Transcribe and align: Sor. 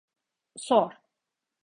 Sor. 0.65 0.97